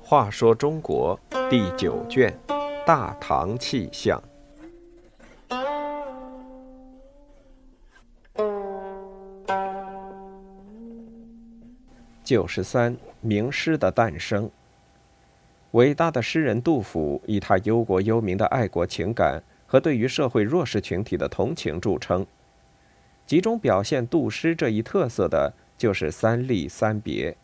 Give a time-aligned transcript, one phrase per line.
[0.00, 2.34] 话说中国第九卷
[2.86, 4.18] 《大唐气象》
[12.24, 14.50] 九十三，名诗的诞生。
[15.72, 22.26] 伟大的诗人杜甫以他忧国忧民的爱国情感和对于社会弱势群体的同情著称。
[23.28, 27.36] 集中表现杜诗这一特色的就是三吏三别。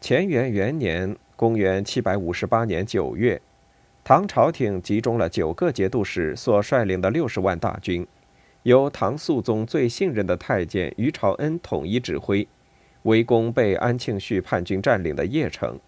[0.00, 3.42] 乾元元年（公元758年9月），
[4.02, 8.06] 唐朝廷集中了九个节度使所率领的六十万大军，
[8.62, 12.48] 由唐肃宗最信任的太监于朝恩统一指挥，
[13.02, 15.78] 围攻被安庆绪叛军占领的邺城。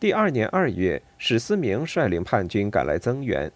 [0.00, 3.52] 第二年二月，史思明率领叛军赶来增援，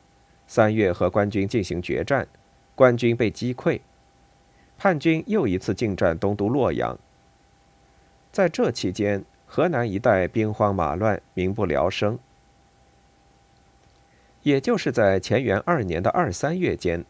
[0.48, 2.26] 三月和官军进行决战，
[2.74, 3.80] 官军被击溃，
[4.78, 6.98] 叛军又一次进占东都洛阳。
[8.32, 12.18] 在这期间，河南一带兵荒马乱，民不聊生。
[14.42, 17.04] 也就是在乾元二年的二三月间，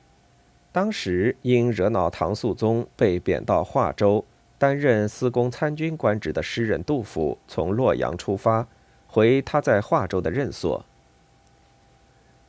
[0.73, 4.25] 当时因惹恼唐肃宗，被贬到华州
[4.59, 8.67] 担任司功参军官职的诗人杜甫，从洛阳出发，
[9.07, 10.85] 回他在华州的任所。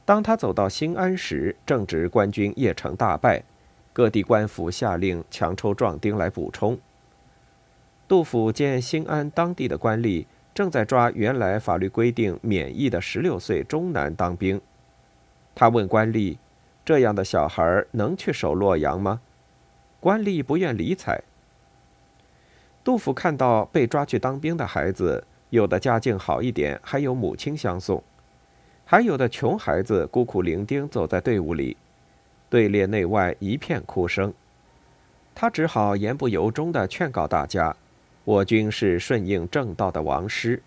[0.09, 3.43] 当他走到新安时，正值官军邺城大败，
[3.93, 6.79] 各地官府下令强抽壮丁来补充。
[8.07, 14.59] 杜甫见新安当地的官吏正在抓原来法律规定免役的十六岁中男当兵，
[15.53, 16.37] 他问官吏
[16.83, 19.21] ：“这样的小孩能去守洛阳吗？”
[20.01, 21.21] 官吏不愿理睬。
[22.83, 28.01] 杜甫看到被抓去当兵的孩子，有的家境好一点，还有母亲相送；
[28.91, 31.77] 还有的穷孩子孤苦伶仃走在队伍里，
[32.49, 34.33] 队列内外一片哭声。
[35.35, 37.75] 他只好言不由衷地劝告大家。
[38.23, 40.59] 我军是顺应正道的王师，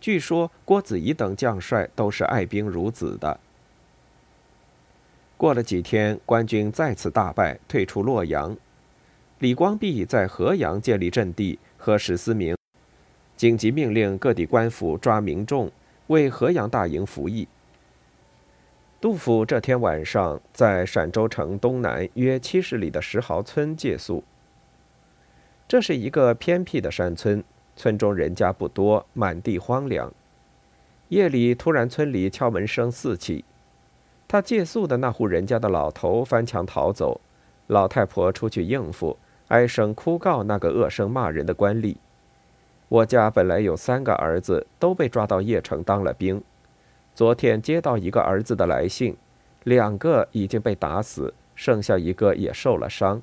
[0.00, 3.38] 据说郭子仪等将帅都是爱兵如子的。
[5.36, 8.56] 过了几天，官军再次大败，退出洛阳。
[9.38, 12.56] 李光弼在河阳建立阵地，和史思明
[13.36, 15.70] 紧急命令各地官府抓民众，
[16.08, 17.48] 为河阳大营服役。
[19.00, 24.24] 杜甫这天晚上在陕州城东南约七十里的石壕村借宿。
[25.68, 27.44] 这是一个偏僻的山村，
[27.76, 30.12] 村中人家不多，满地荒凉。
[31.10, 33.44] 夜里突然村里敲门声四起，
[34.26, 37.20] 他借宿的那户人家的老头翻墙逃走，
[37.68, 39.16] 老太婆出去应付，
[39.48, 41.96] 哀声哭告那个恶声骂人的官吏
[42.88, 46.42] ：“我家本来有三个儿子，都被抓到邺城当了兵。
[47.14, 49.16] 昨天接到一个儿子的来信，
[49.64, 53.20] 两个已经被打死，剩下一个也受了伤。”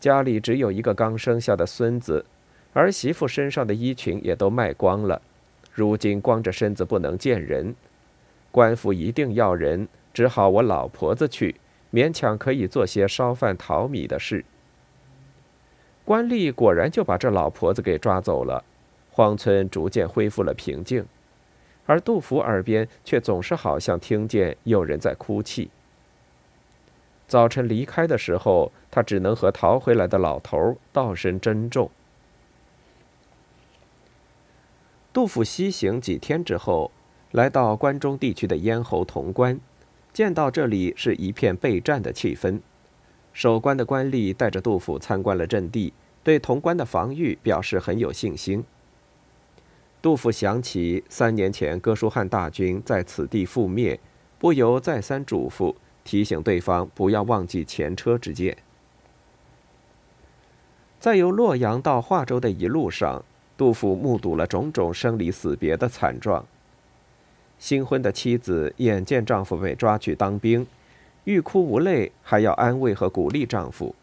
[0.00, 2.24] 家里只有一个刚生下的孙子，
[2.72, 5.20] 儿媳妇身上的衣裙也都卖光了，
[5.74, 7.74] 如今光着身子不能见人，
[8.50, 11.56] 官府一定要人，只好我老婆子去，
[11.92, 14.42] 勉强可以做些烧饭淘米的事。
[16.06, 18.64] 官吏果然就把这老婆子给抓走了，
[19.20, 21.04] 荒村逐渐恢复了平静，
[21.84, 25.68] 而杜甫耳边却总是好像听见有人在哭泣。
[27.28, 31.90] 早晨离开的时候，他只能和逃回来的老头道声珍重。
[35.12, 36.90] 杜甫西行几天之后，
[37.30, 39.60] 来到关中地区的咽喉潼关，
[40.14, 42.60] 见到这里是一片备战的气氛，
[43.34, 45.92] 守关的官吏带着杜甫参观了阵地，
[46.24, 48.64] 对潼关的防御表示很有信心。
[50.02, 54.00] 杜甫想起三年前哥舒翰大军在此地覆灭，
[54.38, 55.74] 不由再三嘱咐。
[56.02, 58.56] 提醒对方不要忘记前车之鉴。
[60.98, 63.22] 在由洛阳到华州的一路上，
[63.56, 66.46] 杜甫目睹了种种生离死别的惨状。
[67.58, 70.66] 新婚的妻子眼见丈夫被抓去当兵，
[71.24, 73.94] 欲哭无泪，还要安慰和鼓励丈夫。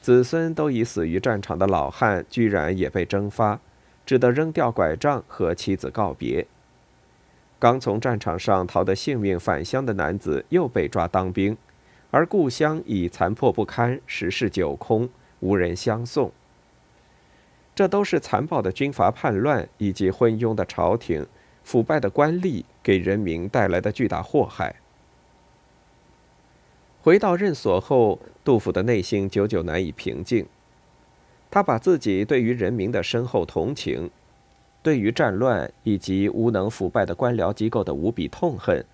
[0.00, 3.60] 子孙都已死于战场的老汉，居然也被征发，
[4.06, 6.46] 只得扔掉拐杖和妻子告别。
[7.58, 11.56] 刚从战场上逃得性命返乡的男子又被抓当兵，
[12.10, 15.08] 而故乡已残破不堪，十室九空，
[15.40, 16.30] 无人相送。
[17.74, 21.26] 这都是残暴的军阀叛乱以及昏庸的朝廷、
[21.64, 24.76] 腐败的官吏给人民带来的巨大祸害。
[27.02, 30.46] 回到任所后，杜甫的内心久久难以平静，
[31.50, 34.10] 他把自己对于人民的深厚同情。
[34.82, 38.84] 对于战乱以及无能腐败的官僚机构的无比痛恨，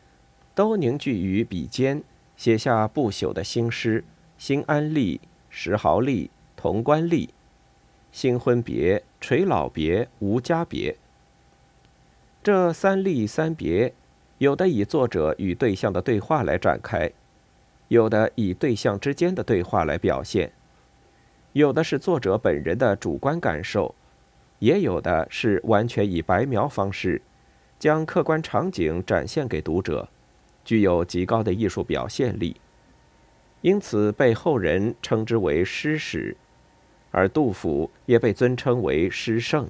[0.54, 2.02] 都凝聚于笔尖，
[2.34, 4.02] 写下不朽的新诗：
[4.38, 5.20] 新安丽、
[5.50, 7.28] 石壕吏、潼关吏。
[8.10, 10.96] 新婚别，垂老别，无家别。
[12.42, 13.92] 这三立三别，
[14.38, 17.10] 有的以作者与对象的对话来展开，
[17.88, 20.52] 有的以对象之间的对话来表现，
[21.52, 23.94] 有的是作者本人的主观感受，
[24.58, 27.20] 也有的是完全以白描方式，
[27.78, 30.08] 将客观场景展现给读者，
[30.64, 32.56] 具有极高的艺术表现力，
[33.60, 36.36] 因此被后人称之为诗史。
[37.10, 39.68] 而杜甫也被尊称为诗圣。